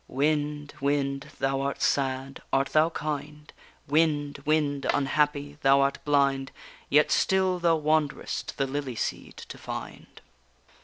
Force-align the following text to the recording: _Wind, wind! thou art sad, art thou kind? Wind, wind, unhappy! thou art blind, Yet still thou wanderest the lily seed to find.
_Wind, 0.09 0.71
wind! 0.81 1.29
thou 1.37 1.61
art 1.61 1.79
sad, 1.79 2.41
art 2.51 2.69
thou 2.69 2.89
kind? 2.89 3.53
Wind, 3.87 4.41
wind, 4.47 4.87
unhappy! 4.91 5.59
thou 5.61 5.81
art 5.81 6.03
blind, 6.05 6.51
Yet 6.89 7.11
still 7.11 7.59
thou 7.59 7.75
wanderest 7.75 8.57
the 8.57 8.65
lily 8.65 8.95
seed 8.95 9.37
to 9.37 9.59
find. 9.59 10.19